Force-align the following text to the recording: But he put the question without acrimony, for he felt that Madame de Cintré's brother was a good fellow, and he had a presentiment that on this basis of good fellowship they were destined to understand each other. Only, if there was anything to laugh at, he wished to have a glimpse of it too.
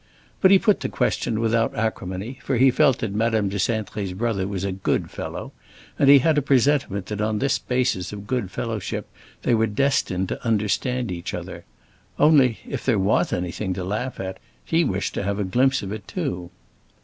But 0.41 0.49
he 0.49 0.57
put 0.57 0.79
the 0.79 0.89
question 0.89 1.39
without 1.39 1.75
acrimony, 1.75 2.39
for 2.43 2.57
he 2.57 2.71
felt 2.71 2.97
that 2.97 3.13
Madame 3.13 3.49
de 3.49 3.57
Cintré's 3.57 4.13
brother 4.13 4.47
was 4.47 4.63
a 4.63 4.71
good 4.71 5.11
fellow, 5.11 5.51
and 5.99 6.09
he 6.09 6.17
had 6.17 6.39
a 6.39 6.41
presentiment 6.41 7.05
that 7.05 7.21
on 7.21 7.37
this 7.37 7.59
basis 7.59 8.11
of 8.11 8.25
good 8.25 8.49
fellowship 8.49 9.07
they 9.43 9.53
were 9.53 9.67
destined 9.67 10.27
to 10.29 10.43
understand 10.43 11.11
each 11.11 11.35
other. 11.35 11.65
Only, 12.17 12.57
if 12.67 12.83
there 12.83 12.97
was 12.97 13.31
anything 13.31 13.75
to 13.75 13.83
laugh 13.83 14.19
at, 14.19 14.39
he 14.65 14.83
wished 14.83 15.13
to 15.13 15.23
have 15.23 15.37
a 15.37 15.43
glimpse 15.43 15.83
of 15.83 15.91
it 15.91 16.07
too. 16.07 16.49